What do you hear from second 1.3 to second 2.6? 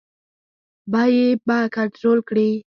به کنټرول کړي.